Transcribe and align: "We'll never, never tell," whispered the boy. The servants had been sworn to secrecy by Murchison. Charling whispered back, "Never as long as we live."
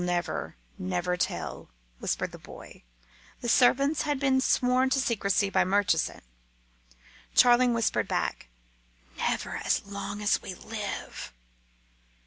"We'll 0.01 0.07
never, 0.07 0.55
never 0.79 1.15
tell," 1.15 1.69
whispered 1.99 2.31
the 2.31 2.39
boy. 2.39 2.81
The 3.41 3.47
servants 3.47 4.01
had 4.01 4.19
been 4.19 4.41
sworn 4.41 4.89
to 4.89 4.99
secrecy 4.99 5.51
by 5.51 5.63
Murchison. 5.63 6.21
Charling 7.35 7.75
whispered 7.75 8.07
back, 8.07 8.47
"Never 9.19 9.57
as 9.57 9.85
long 9.85 10.23
as 10.23 10.41
we 10.41 10.55
live." 10.55 11.31